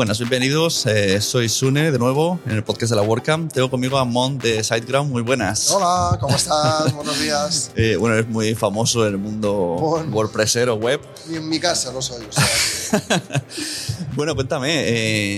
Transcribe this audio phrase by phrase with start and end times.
[0.00, 0.86] Buenas, bienvenidos.
[0.86, 3.52] Eh, soy Sune de nuevo en el podcast de la WordCamp.
[3.52, 5.10] Tengo conmigo a Mon de SiteGround.
[5.12, 5.70] Muy buenas.
[5.72, 6.90] Hola, ¿cómo estás?
[6.94, 7.70] Buenos días.
[7.76, 10.10] Eh, bueno, eres muy famoso en el mundo Bueno.
[10.16, 11.02] WordPressero web.
[11.28, 12.24] Ni en mi casa lo soy.
[12.26, 13.22] o sea
[14.14, 14.68] Bueno, cuéntame,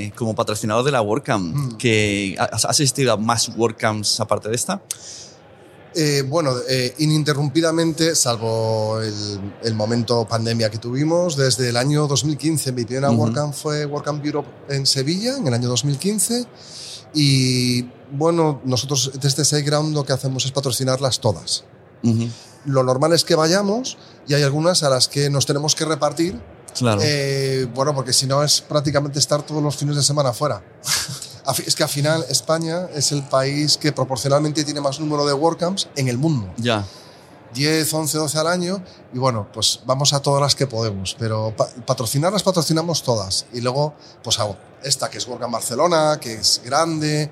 [0.06, 1.76] eh, como patrocinador de la WordCamp, Mm.
[1.76, 4.80] que ¿has has asistido a más WordCamps aparte de esta?
[5.94, 12.72] Eh, bueno, eh, ininterrumpidamente, salvo el, el momento pandemia que tuvimos, desde el año 2015.
[12.72, 13.22] Mi primera Ujú.
[13.22, 16.46] WordCamp fue WordCamp Europe en Sevilla, en el año 2015.
[17.14, 21.64] Y bueno, nosotros desde SiteGround lo que hacemos es patrocinarlas todas.
[22.64, 23.96] Lo normal es que vayamos
[24.26, 26.40] y hay algunas a las que nos tenemos que repartir
[26.74, 27.00] Claro.
[27.04, 30.62] Eh, bueno, porque si no es prácticamente estar todos los fines de semana fuera.
[31.66, 35.88] Es que al final España es el país que proporcionalmente tiene más número de WordCamps
[35.96, 36.52] en el mundo.
[36.56, 36.84] ya.
[37.54, 41.52] 10, 11, 12 al año y bueno, pues vamos a todas las que podemos, pero
[41.54, 43.44] pa- patrocinarlas patrocinamos todas.
[43.52, 43.92] Y luego,
[44.24, 44.46] pues a
[44.82, 47.30] esta que es WordCamp Barcelona, que es grande,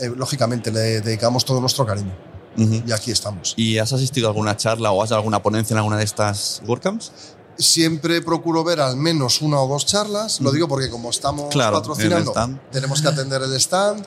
[0.00, 2.12] eh, lógicamente le dedicamos todo nuestro cariño
[2.56, 3.54] y aquí estamos.
[3.56, 6.60] ¿Y has asistido a alguna charla o has dado alguna ponencia en alguna de estas
[6.66, 7.12] WordCamps?
[7.58, 11.76] Siempre procuro ver al menos una o dos charlas, lo digo porque como estamos Claro,
[11.76, 12.34] patrocinando,
[12.70, 14.06] tenemos que atender el stand,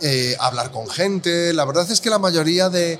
[0.00, 1.52] eh, hablar con gente.
[1.52, 2.98] La verdad es que la mayoría de...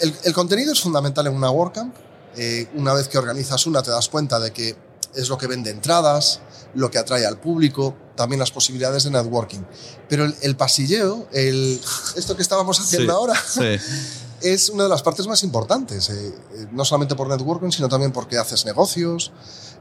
[0.00, 1.94] El, el contenido es fundamental en una WordCamp.
[2.36, 4.76] Eh, una vez que organizas una te das cuenta de que
[5.14, 6.40] es lo que vende entradas,
[6.74, 9.60] lo que atrae al público, también las posibilidades de networking.
[10.08, 11.80] Pero el, el pasilleo, el,
[12.14, 13.76] esto que estábamos haciendo Sí, ahora, Sí.
[14.42, 18.12] es una de las partes más importantes, eh, eh, no solamente por networking, sino también
[18.12, 19.32] porque haces negocios,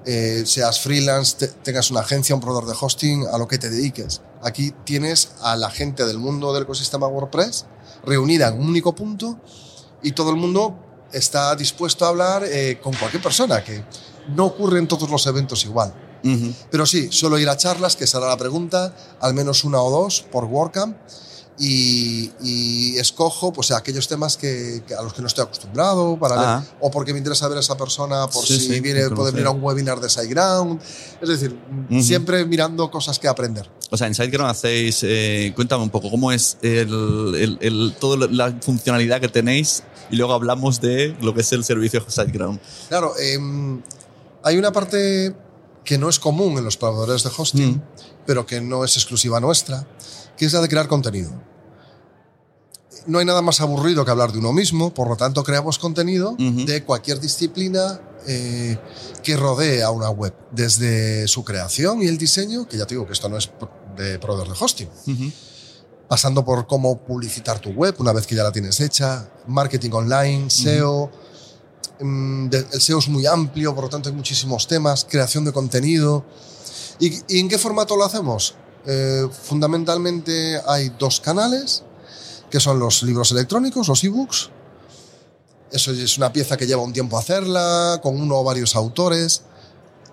[0.06, 3.70] eh, seas freelance, te- tengas una agencia, un proveedor de hosting, a lo que te
[3.70, 4.22] dediques.
[4.42, 7.66] Aquí tienes a la gente del mundo del ecosistema WordPress
[8.06, 9.40] reunida en un único punto
[10.04, 10.78] y todo el mundo
[11.12, 13.84] está dispuesto a hablar eh, con cualquier persona, que
[14.36, 15.94] no ocurre en todos los eventos igual.
[16.72, 20.26] Pero sí, suelo ir a charlas, que será la pregunta, al menos una o dos
[20.30, 20.98] por WordCamp,
[21.60, 26.36] y, y escojo pues, aquellos temas que, que a los que no estoy acostumbrado, para
[26.38, 26.60] Ah.
[26.60, 29.32] ver, o porque me interesa ver a esa persona, por Sí, si sí, viene, puede
[29.32, 30.80] venir a un webinar de SiteGround.
[31.22, 31.60] Es decir,
[31.90, 32.02] Ujú.
[32.04, 33.70] siempre mirando cosas que aprender.
[33.90, 38.28] O sea, en SiteGround hacéis, eh, cuéntame un poco, ¿cómo es el, el, el- toda
[38.30, 39.84] la funcionalidad que tenéis?
[40.12, 42.60] Y luego hablamos de lo que es el servicio SiteGround.
[42.90, 43.82] Claro, em,
[44.44, 45.36] hay una parte
[45.84, 47.82] que no es común en los proveedores de hosting, Mm.
[48.26, 49.88] pero que no es exclusiva nuestra,
[50.38, 51.32] que es la de crear contenido.
[53.06, 56.36] No hay nada más aburrido que hablar de uno mismo, por lo tanto creamos contenido
[56.66, 58.78] de cualquier disciplina eh,
[59.24, 63.06] que rodee a una web, desde su creación y el diseño, que ya te digo
[63.06, 63.50] que esto no es
[63.96, 64.90] de proveedor de hosting,
[66.08, 70.50] pasando por cómo publicitar tu web una vez que ya la tienes hecha, marketing online,
[70.50, 71.12] SEO.
[72.00, 75.52] Mm, de- El SEO es muy amplio, por lo tanto hay muchísimos temas, creación de
[75.52, 76.26] contenido.
[77.00, 78.56] ¿Y, y en qué formato lo hacemos?
[78.86, 81.84] Eh, fundamentalmente hay dos canales,
[82.50, 84.50] que son los libros electrónicos, los ebooks.
[85.72, 89.44] Eso es una pieza que lleva un tiempo hacerla, con uno o varios autores.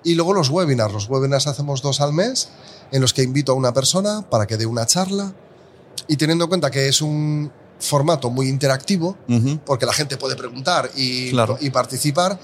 [0.03, 0.93] Y luego los webinars.
[0.93, 2.49] Los webinars hacemos dos al mes,
[2.91, 5.33] en los que invito a una persona para que dé una charla.
[6.09, 9.17] Y teniendo en cuenta que es un formato muy interactivo,
[9.65, 11.57] porque la gente puede preguntar y, Claro.
[11.61, 12.39] y participar,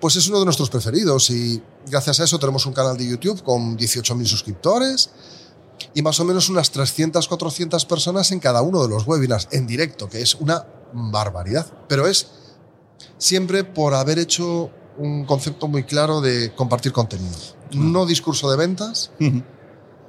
[0.00, 1.30] pues es uno de nuestros preferidos.
[1.30, 5.10] Y gracias a eso tenemos un canal de YouTube con 18.000 suscriptores
[5.94, 9.66] y más o menos unas 300, 400 personas en cada uno de los webinars en
[9.66, 11.66] directo, que es una barbaridad.
[11.88, 12.28] Pero es
[13.18, 17.36] siempre por haber hecho un concepto muy claro de compartir contenido.
[17.72, 19.10] No discurso de ventas,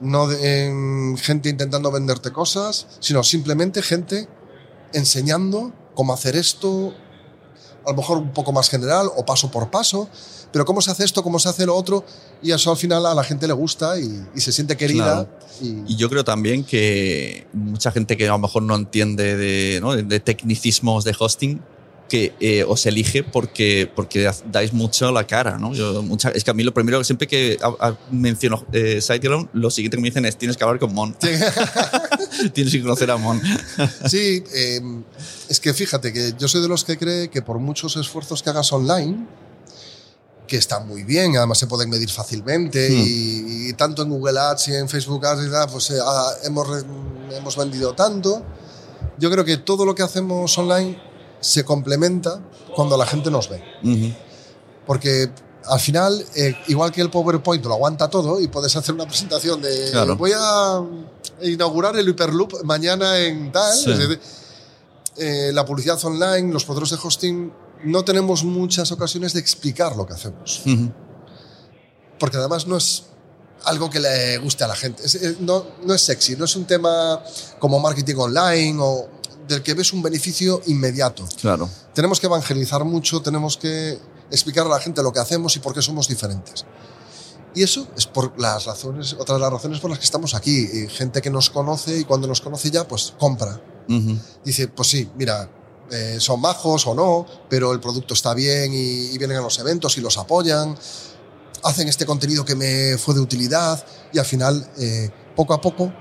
[0.02, 4.28] no de, gente intentando venderte cosas, sino simplemente gente
[4.94, 6.94] enseñando cómo hacer esto,
[7.86, 10.10] a lo mejor un poco más general o paso por paso,
[10.52, 12.06] pero cómo se hace esto, cómo se hace lo otro,
[12.42, 15.26] y eso al final a la gente le gusta y, y se siente querida.
[15.26, 15.30] Claro.
[15.62, 19.80] Y, Y yo creo también que mucha gente que a lo mejor no entiende de,
[19.82, 19.96] ¿no?
[19.96, 21.62] de tecnicismos de hosting
[22.10, 25.58] que eh, os elige porque, porque dais mucho la cara.
[25.58, 25.74] ¿no?
[25.74, 29.50] Yo, mucha, es que a mí lo primero, siempre que a- a- menciono eh, SiteGround,
[29.54, 31.16] lo siguiente que me dicen es tienes que hablar con Mon.
[32.54, 33.42] tienes que conocer a Mon.
[34.08, 34.82] Sí, eh,
[35.50, 38.50] es que fíjate que yo soy de los que cree que por muchos esfuerzos que
[38.50, 39.28] hagas online,
[40.48, 42.94] que están muy bien, además se pueden medir fácilmente Hmm.
[42.94, 46.32] y, y tanto en Google Ads y en Facebook Ads y tal, pues eh, ah,
[46.44, 46.68] hemos,
[47.32, 48.44] hemos vendido tanto.
[49.18, 51.00] Yo creo que todo lo que hacemos online
[51.40, 52.42] se complementa
[52.76, 53.64] cuando la gente nos ve.
[53.84, 54.14] Ujú.
[54.86, 55.30] Porque
[55.66, 59.62] al final, eh, igual que el PowerPoint lo aguanta todo y puedes hacer una presentación
[59.62, 60.18] de Claro.
[60.18, 60.82] voy a
[61.44, 63.74] inaugurar el Hyperloop mañana en tal.
[63.76, 63.92] Sí.
[63.92, 64.20] es decir,
[65.18, 67.54] eh, la publicidad online, los proveedores de hosting,
[67.86, 70.62] no tenemos muchas ocasiones de explicar lo que hacemos.
[70.66, 70.92] Ujú.
[72.20, 73.04] Porque además no es
[73.66, 75.04] algo que le guste a la gente.
[75.06, 77.22] Es- no, no es sexy, no es un tema
[77.60, 79.08] como marketing online o
[79.48, 81.70] del que ves un beneficio inmediato Claro.
[81.94, 84.00] tenemos que evangelizar mucho, tenemos que
[84.32, 86.64] explicar a la gente lo que hacemos y por qué somos diferentes.
[87.56, 90.68] Y eso es por las razones, otras de las razones por las que estamos aquí.
[90.74, 93.62] Y gente que nos conoce y cuando nos conoce ya, pues compra.
[94.44, 95.50] Dice, pues sí, mira,
[95.92, 99.60] eh, son majos o no, pero el producto está bien y, y vienen a los
[99.60, 100.76] eventos y los apoyan.
[101.64, 105.94] Hacen este contenido que me fue de utilidad y al final, eh, poco a poco,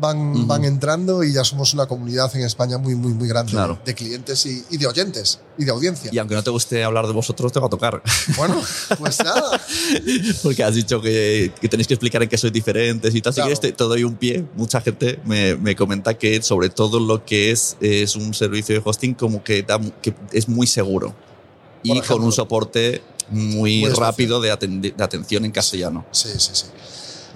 [0.00, 0.46] van, Ujú.
[0.46, 3.78] van entrando y ya somos una comunidad en España muy, muy, muy grande Claro.
[3.84, 6.10] de clientes y, y de oyentes y de audiencia.
[6.12, 8.02] Y aunque no te guste hablar de vosotros, te va a tocar.
[8.36, 8.60] Bueno,
[8.98, 9.60] pues nada.
[10.42, 13.32] Porque has dicho que, que tenéis que explicar en qué sois diferentes y tal.
[13.32, 13.46] Si Claro.
[13.48, 14.44] quieres, te, te doy un pie.
[14.54, 18.82] Mucha gente me, me comenta que sobre todo lo que es, es un servicio de
[18.84, 21.14] hosting como que, da, que es muy seguro.
[21.82, 22.26] Y Por con ejemplo.
[22.26, 26.04] un soporte muy, Muy rápido de, atendi- de atención en castellano.
[26.12, 26.66] Sí, sí, sí.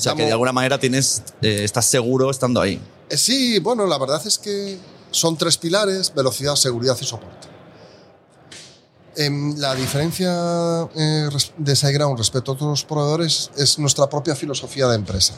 [0.01, 2.81] O sea, que de alguna manera tienes, eh, estás seguro estando ahí.
[3.11, 4.79] Eh, Sí, bueno, la verdad es que
[5.11, 7.49] son tres pilares, velocidad, seguridad y soporte.
[9.17, 14.95] Em, la diferencia eh, de SiteGround respecto a otros proveedores es nuestra propia filosofía de
[14.95, 15.35] empresa.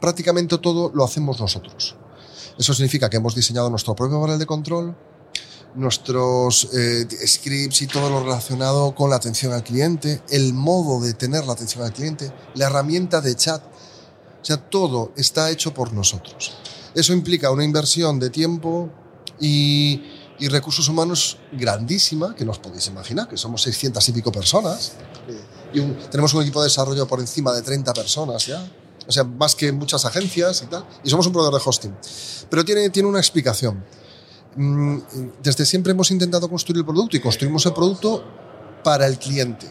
[0.00, 1.96] Prácticamente todo lo hacemos nosotros.
[2.56, 4.94] Eso significa que hemos diseñado nuestro propio panel de control,
[5.74, 11.14] nuestros eh, scripts y todo lo relacionado con la atención al cliente, el modo de
[11.14, 13.62] tener la atención al cliente, la herramienta de chat.
[14.40, 16.56] O sea, todo está hecho por nosotros.
[16.94, 18.90] Eso implica una inversión de tiempo
[19.40, 20.00] y,
[20.48, 24.92] recursos humanos grandísima, que no os podéis imaginar, que somos 600 y pico personas.
[25.28, 25.40] eh,
[25.74, 25.80] Y
[26.10, 28.64] tenemos un equipo de desarrollo por encima de 30 personas ya.
[29.06, 30.84] O sea, más que muchas agencias y tal.
[31.02, 31.94] Y somos un proveedor de hosting.
[32.48, 33.84] Pero tiene, tiene una explicación.
[34.56, 34.98] Mm,
[35.42, 38.24] Desde siempre hemos intentado construir el producto y construimos el producto
[38.84, 39.66] para el cliente,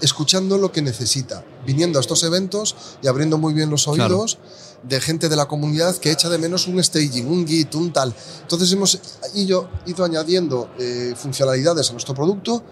[0.00, 4.16] escuchando lo que necesita, viniendo a estos eventos y abriendo muy bien los Claro.
[4.16, 4.38] oídos
[4.82, 8.14] de gente de la comunidad que echa de menos un staging, un git, un tal.
[8.42, 8.98] Entonces hemos
[9.34, 12.62] ido, ido añadiendo eh, funcionalidades a nuestro producto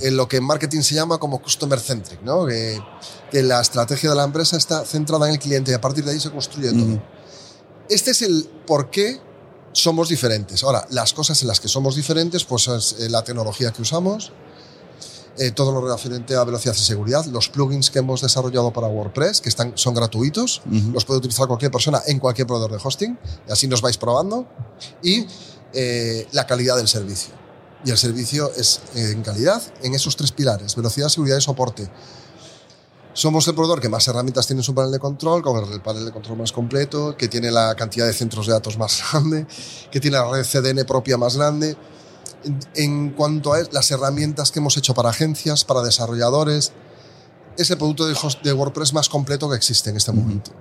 [0.00, 2.46] en lo que en marketing se llama como customer centric, ¿no?
[2.46, 2.80] que,
[3.30, 6.12] que la estrategia de la empresa está centrada en el cliente y a partir de
[6.12, 7.02] ahí se construye todo.
[7.88, 9.20] Este es el por qué
[9.72, 10.62] somos diferentes.
[10.62, 14.32] Ahora, las cosas en las que somos diferentes, pues es eh, la tecnología que usamos,
[15.38, 19.40] eh, todo lo referente a velocidad y seguridad, los plugins que hemos desarrollado para WordPress,
[19.40, 20.62] que están, son gratuitos,
[20.92, 24.46] los puede utilizar cualquier persona en cualquier proveedor de hosting, y así nos vais probando,
[25.02, 25.26] y
[25.72, 27.34] eh, la calidad del servicio.
[27.84, 31.90] Y el servicio es eh, en calidad en esos tres pilares, velocidad, seguridad y soporte.
[33.14, 36.04] Somos el proveedor que más herramientas tiene en su panel de control, con el panel
[36.04, 39.46] de control más completo, que tiene la cantidad de centros de datos más grande,
[39.90, 41.76] que tiene la red CDN propia más grande.
[42.74, 46.72] En, cuanto a las herramientas que hemos hecho para agencias, para desarrolladores,
[47.56, 50.52] es el producto de, WordPress más completo que existe en este momento.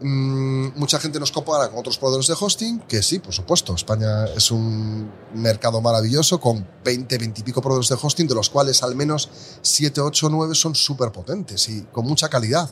[0.00, 3.74] Mm, mucha gente nos compara con otros proveedores de hosting, que sí, por supuesto.
[3.74, 8.50] España es un mercado maravilloso con 20, 20 y pico proveedores de hosting, de los
[8.50, 9.28] cuales al menos
[9.62, 12.70] 7, 8, 9 son súper potentes y con mucha calidad.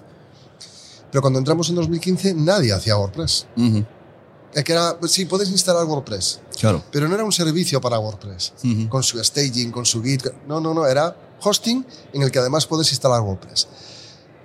[1.10, 3.46] Pero cuando entramos en 2015, nadie hacía WordPress.
[3.56, 3.84] Ujú.
[4.54, 6.82] Es que era, pues sí, puedes instalar WordPress, Claro.
[6.90, 8.52] pero no era un servicio para WordPress,
[8.88, 10.26] con su staging, con su Git.
[10.48, 13.68] No, no, no, era hosting en el que además puedes instalar WordPress.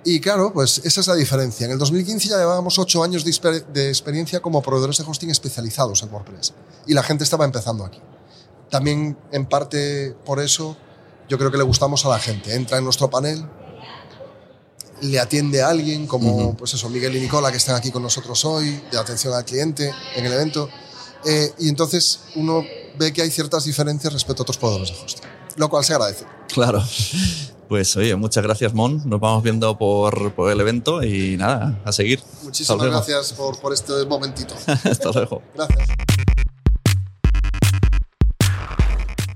[0.04, 1.66] Y claro, pues esa es la diferencia.
[1.66, 5.30] En el 2015 ya llevábamos ocho años de, exper- de experiencia como proveedores de hosting
[5.30, 6.54] especializados en WordPress.
[6.86, 8.00] Y la gente estaba empezando aquí.
[8.70, 10.76] También, en parte por eso,
[11.28, 12.54] yo creo que le gustamos a la gente.
[12.54, 13.44] Entra en nuestro panel,
[15.02, 18.44] le atiende a alguien como, pues eso, Miguel y Nicola, que están aquí con nosotros
[18.44, 20.68] hoy, de atención al cliente en el evento.
[21.24, 22.64] Eh, y entonces uno
[22.98, 25.24] ve que hay ciertas diferencias respecto a otros proveedores de hosting.
[25.56, 26.24] lo cual se agradece.
[26.48, 26.82] Claro.
[27.68, 29.02] Pues oye, muchas gracias, Mon.
[29.08, 32.22] Nos vamos viendo por, por el evento y nada, a seguir.
[32.44, 34.54] Muchísimas gracias por, por este momentito.
[34.66, 35.42] Hasta luego.
[35.52, 35.88] Gracias.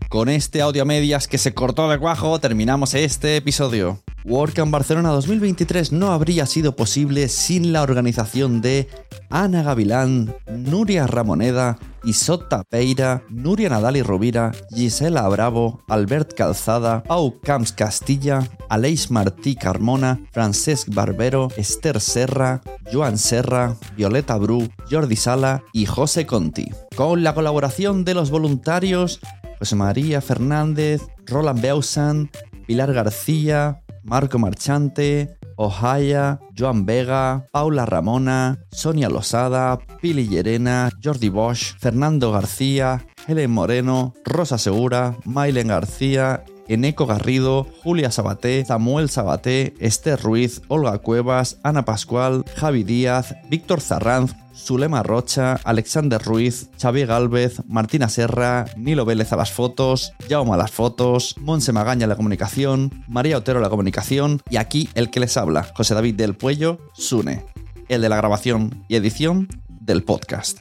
[0.08, 4.00] Con este audio a medias que se cortó de cuajo, terminamos este episodio.
[4.24, 8.88] WordCamp Barcelona 2023 no habría sido posible sin la organización de
[9.30, 17.40] Ana Gavilán, Nuria Ramoneda, Isota Peira, Nuria Nadal y Rovira, Gisela Bravo, Albert Calzada, Pau
[17.40, 22.60] Camps Castilla, Aleix Martí Carmona, Francesc Barbero, Esther Serra,
[22.92, 26.70] Joan Serra, Violeta Bru, Jordi Sala y José Conti.
[26.94, 29.20] Con la colaboración de los voluntarios
[29.60, 32.30] José María Fernández, Roland Beausan,
[32.66, 41.74] Pilar García, Marco Marchante, Ohaya, Joan Vega, Paula Ramona, Sonia Losada, Pili Llerena, Jordi Bosch,
[41.78, 50.20] Fernando García, Helen Moreno, Rosa Segura, Mailen García, Eneco Garrido, Julia Sabaté, Samuel Sabaté, Esther
[50.20, 57.62] Ruiz, Olga Cuevas, Ana Pascual, Javi Díaz, Víctor Zarranz, Zulema Rocha, Alexander Ruiz, Xavier Galvez,
[57.66, 62.16] Martina Serra, Nilo Vélez a las fotos, Jaume a las fotos, Monse Magaña a la
[62.16, 66.36] comunicación, María Otero a la comunicación y aquí el que les habla, José David del
[66.36, 67.44] Puello, Sune,
[67.88, 70.60] el de la grabación y edición del podcast.